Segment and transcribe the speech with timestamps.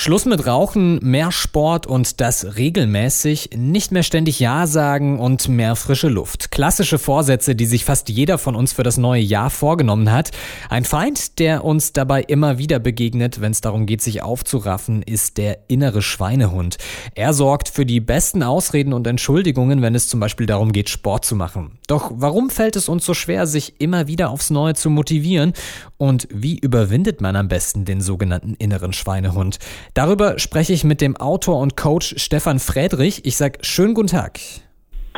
[0.00, 5.74] Schluss mit Rauchen, mehr Sport und das regelmäßig, nicht mehr ständig Ja sagen und mehr
[5.74, 6.52] frische Luft.
[6.52, 10.30] Klassische Vorsätze, die sich fast jeder von uns für das neue Jahr vorgenommen hat.
[10.70, 15.36] Ein Feind, der uns dabei immer wieder begegnet, wenn es darum geht, sich aufzuraffen, ist
[15.36, 16.78] der innere Schweinehund.
[17.16, 21.24] Er sorgt für die besten Ausreden und Entschuldigungen, wenn es zum Beispiel darum geht, Sport
[21.24, 21.72] zu machen.
[21.88, 25.54] Doch warum fällt es uns so schwer, sich immer wieder aufs Neue zu motivieren?
[25.96, 29.58] Und wie überwindet man am besten den sogenannten inneren Schweinehund?
[29.94, 33.24] Darüber spreche ich mit dem Autor und Coach Stefan Friedrich.
[33.24, 34.38] Ich sage schönen guten Tag.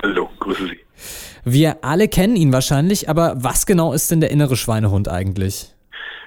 [0.02, 0.80] Hallo, grüße Sie.
[1.44, 5.74] Wir alle kennen ihn wahrscheinlich, aber was genau ist denn der innere Schweinehund eigentlich?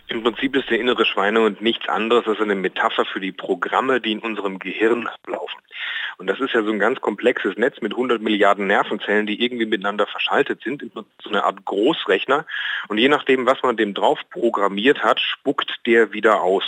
[0.07, 4.11] Im Prinzip ist der innere Schweinehund nichts anderes als eine Metapher für die Programme, die
[4.11, 5.59] in unserem Gehirn ablaufen.
[6.17, 9.65] Und das ist ja so ein ganz komplexes Netz mit 100 Milliarden Nervenzellen, die irgendwie
[9.65, 12.45] miteinander verschaltet sind, so eine Art Großrechner.
[12.87, 16.63] Und je nachdem, was man dem drauf programmiert hat, spuckt der wieder aus.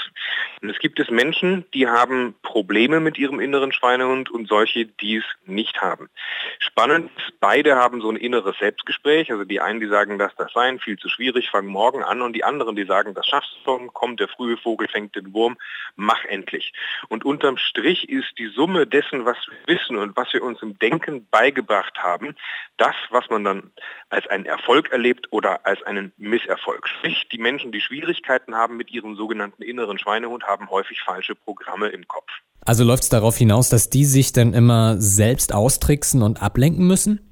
[0.61, 5.17] Und es gibt es Menschen, die haben Probleme mit ihrem inneren Schweinehund und solche, die
[5.17, 6.09] es nicht haben.
[6.59, 9.31] Spannend, beide haben so ein inneres Selbstgespräch.
[9.31, 12.21] Also die einen, die sagen, dass das sein, viel zu schwierig, fang morgen an.
[12.21, 15.33] Und die anderen, die sagen, das schaffst du schon, kommt der frühe Vogel, fängt den
[15.33, 15.57] Wurm,
[15.95, 16.73] mach endlich.
[17.09, 20.77] Und unterm Strich ist die Summe dessen, was wir wissen und was wir uns im
[20.79, 22.35] Denken beigebracht haben,
[22.77, 23.71] das, was man dann
[24.09, 26.87] als einen Erfolg erlebt oder als einen Misserfolg.
[26.87, 31.89] Sprich, die Menschen, die Schwierigkeiten haben mit ihrem sogenannten inneren Schweinehund, haben häufig falsche Programme
[31.89, 32.29] im Kopf.
[32.65, 37.31] Also läuft es darauf hinaus, dass die sich dann immer selbst austricksen und ablenken müssen?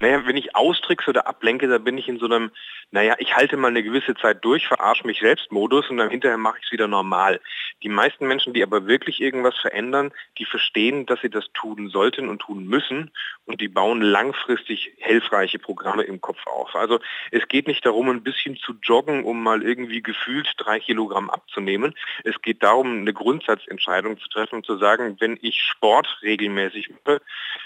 [0.00, 2.50] Naja, wenn ich austrickse oder ablenke, dann bin ich in so einem,
[2.90, 6.36] naja, ich halte mal eine gewisse Zeit durch, verarsche mich selbst Modus und dann hinterher
[6.36, 7.40] mache ich es wieder normal.
[7.82, 12.28] Die meisten Menschen, die aber wirklich irgendwas verändern, die verstehen, dass sie das tun sollten
[12.28, 13.10] und tun müssen
[13.44, 16.74] und die bauen langfristig hilfreiche Programme im Kopf auf.
[16.74, 21.30] Also es geht nicht darum, ein bisschen zu joggen, um mal irgendwie gefühlt drei Kilogramm
[21.30, 21.94] abzunehmen.
[22.24, 27.20] Es geht darum, eine Grundsatzentscheidung zu treffen und zu sagen, wenn ich Sport regelmäßig mache,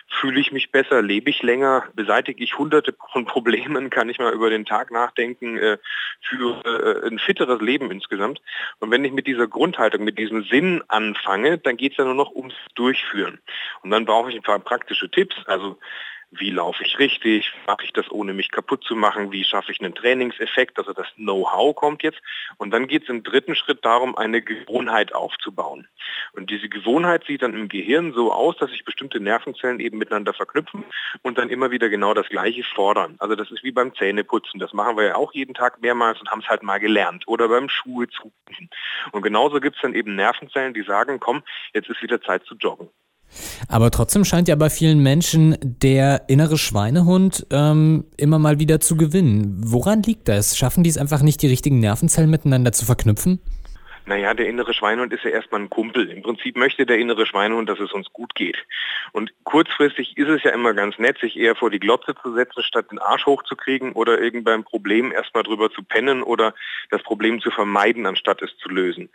[0.08, 4.32] fühle ich mich besser, lebe ich länger, beseitige ich hunderte von Problemen, kann ich mal
[4.32, 5.78] über den Tag nachdenken, äh,
[6.20, 8.42] für äh, ein fitteres Leben insgesamt.
[8.80, 12.14] Und wenn ich mit dieser Grundhaltung, mit diesem Sinn anfange, dann geht es ja nur
[12.14, 13.40] noch ums Durchführen.
[13.82, 15.36] Und dann brauche ich ein paar praktische Tipps.
[15.46, 15.78] Also
[16.30, 19.80] wie laufe ich richtig, mache ich das ohne mich kaputt zu machen, wie schaffe ich
[19.80, 22.20] einen Trainingseffekt, also das Know-how kommt jetzt.
[22.56, 25.88] Und dann geht es im dritten Schritt darum, eine Gewohnheit aufzubauen.
[26.32, 30.32] Und diese Gewohnheit sieht dann im Gehirn so aus, dass sich bestimmte Nervenzellen eben miteinander
[30.32, 30.84] verknüpfen
[31.22, 33.16] und dann immer wieder genau das Gleiche fordern.
[33.18, 34.60] Also das ist wie beim Zähneputzen.
[34.60, 37.26] Das machen wir ja auch jeden Tag mehrmals und haben es halt mal gelernt.
[37.26, 38.70] Oder beim Schuhe zubinden.
[39.10, 41.42] Und genauso gibt es dann eben Nervenzellen, die sagen, komm,
[41.74, 42.88] jetzt ist wieder Zeit zu joggen.
[43.68, 48.96] Aber trotzdem scheint ja bei vielen Menschen der innere Schweinehund ähm, immer mal wieder zu
[48.96, 49.60] gewinnen.
[49.64, 50.56] Woran liegt das?
[50.56, 53.40] Schaffen die es einfach nicht, die richtigen Nervenzellen miteinander zu verknüpfen?
[54.10, 56.10] Naja, der innere Schweinehund ist ja erstmal ein Kumpel.
[56.10, 58.56] Im Prinzip möchte der innere Schweinehund, dass es uns gut geht.
[59.12, 62.64] Und kurzfristig ist es ja immer ganz nett, sich eher vor die Glotze zu setzen,
[62.64, 66.54] statt den Arsch hochzukriegen oder irgendein Problem erstmal drüber zu pennen oder
[66.90, 69.10] das Problem zu vermeiden, anstatt es zu lösen.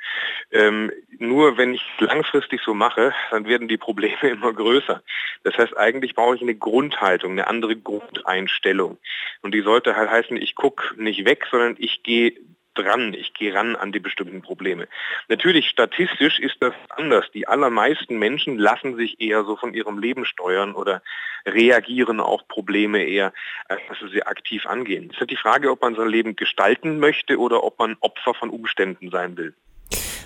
[0.54, 5.04] Ähm, nur wenn ich es langfristig so mache, dann werden die Probleme immer größer.
[5.44, 8.98] Das heißt, eigentlich brauche ich eine Grundhaltung, eine andere Grundeinstellung.
[9.42, 12.34] Und die sollte halt heißen, ich gucke nicht weg, sondern ich gehe
[12.76, 14.88] dran, ich gehe ran an die bestimmten Probleme.
[15.28, 17.26] Natürlich, statistisch ist das anders.
[17.34, 21.02] Die allermeisten Menschen lassen sich eher so von ihrem Leben steuern oder
[21.46, 23.34] reagieren auf Probleme eher,
[23.68, 25.12] als dass sie sie aktiv angehen.
[25.14, 28.50] Es ist die Frage, ob man sein Leben gestalten möchte oder ob man Opfer von
[28.50, 29.54] Umständen sein will.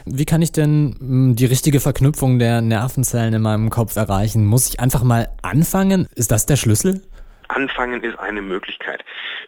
[0.06, 4.46] Wie kann ich denn hm, die richtige Verknüpfung der Nervenzellen in meinem Kopf erreichen?
[4.46, 6.08] Muss ich einfach mal anfangen?
[6.16, 7.02] Ist das der Schlüssel?
[7.50, 9.04] Anfangen ist eine Möglichkeit.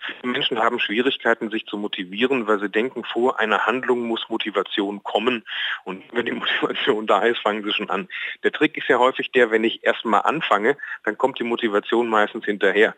[0.06, 5.04] Viele Menschen haben Schwierigkeiten, sich zu motivieren, weil sie denken, vor einer Handlung muss Motivation
[5.04, 5.44] kommen.
[5.84, 8.10] Und wenn die Motivation da ist, fangen sie schon an.
[8.44, 12.44] Der Trick ist ja häufig der, wenn ich erstmal anfange, dann kommt die Motivation meistens
[12.44, 12.96] hinterher.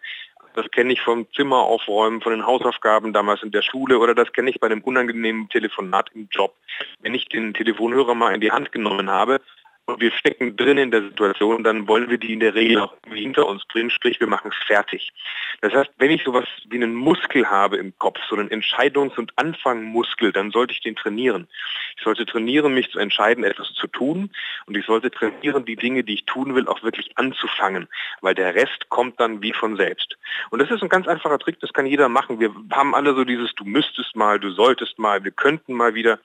[0.56, 4.32] Das kenne ich vom Zimmer aufräumen, von den Hausaufgaben damals in der Schule oder das
[4.32, 6.56] kenne ich bei einem unangenehmen Telefonat im Job.
[7.02, 9.42] Wenn ich den Telefonhörer mal in die Hand genommen habe,
[9.86, 12.94] und wir stecken drin in der Situation, dann wollen wir die in der Regel auch
[13.12, 15.12] hinter uns bringen, sprich wir machen es fertig.
[15.62, 19.34] Das heißt, wenn ich sowas wie einen Muskel habe im Kopf, so einen Entscheidungs- und
[19.36, 21.48] Anfangmuskel, dann sollte ich den trainieren.
[21.98, 24.30] Ich sollte trainieren, mich zu entscheiden, etwas zu tun
[24.68, 27.90] und ich sollte trainieren, die Dinge, die ich tun will, auch wirklich anzufangen,
[28.22, 30.18] weil der Rest kommt dann wie von selbst.
[30.50, 32.40] Und das ist ein ganz einfacher Trick, das kann jeder machen.
[32.40, 36.20] Wir haben alle so dieses, du müsstest mal, du solltest mal, wir könnten mal wieder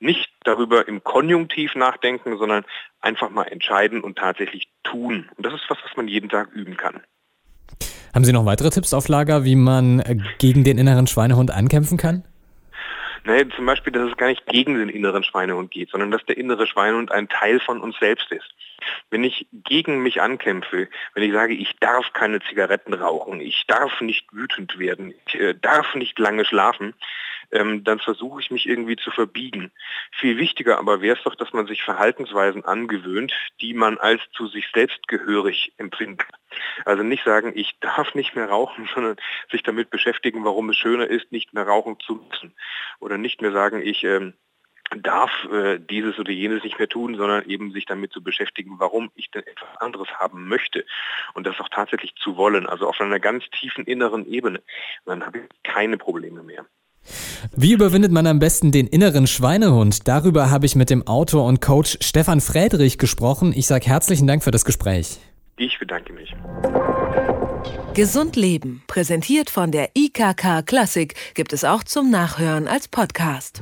[0.00, 2.64] nicht darüber im Konjunktiv nachdenken, sondern
[3.00, 5.28] einfach mal entscheiden und tatsächlich tun.
[5.36, 7.00] Und das ist was, was man jeden Tag üben kann.
[8.14, 11.98] Haben Sie noch weitere Tipps auf Lager, wie man äh, gegen den inneren Schweinehund ankämpfen
[11.98, 12.24] kann?
[13.24, 16.38] Naja, zum Beispiel, dass es gar nicht gegen den inneren Schweinehund geht, sondern dass der
[16.38, 18.48] innere Schweinehund ein Teil von uns selbst ist.
[19.10, 24.00] Wenn ich gegen mich ankämpfe, wenn ich sage, ich darf keine Zigaretten rauchen, ich darf
[24.00, 26.94] nicht wütend werden, ich äh, darf nicht lange schlafen,
[27.50, 29.72] ähm, dann versuche ich mich irgendwie zu verbiegen.
[30.12, 34.46] Viel wichtiger aber wäre es doch, dass man sich Verhaltensweisen angewöhnt, die man als zu
[34.46, 36.26] sich selbst gehörig empfindet.
[36.84, 39.16] Also nicht sagen, ich darf nicht mehr rauchen, sondern
[39.50, 42.54] sich damit beschäftigen, warum es schöner ist, nicht mehr rauchen zu müssen.
[43.00, 44.34] Oder nicht mehr sagen, ich ähm,
[44.96, 49.10] darf äh, dieses oder jenes nicht mehr tun, sondern eben sich damit zu beschäftigen, warum
[49.14, 50.84] ich denn etwas anderes haben möchte
[51.34, 54.62] und das auch tatsächlich zu wollen, also auf einer ganz tiefen inneren Ebene.
[55.04, 56.64] dann habe ich keine Probleme mehr.
[57.56, 60.08] Wie überwindet man am besten den inneren Schweinehund?
[60.08, 63.52] Darüber habe ich mit dem Autor und Coach Stefan Friedrich gesprochen.
[63.54, 65.18] Ich sage herzlichen Dank für das Gespräch.
[65.56, 66.34] Ich bedanke mich.
[67.94, 73.60] Gesund Leben, präsentiert von der IKK Klassik, gibt es auch zum Nachhören als Podcast.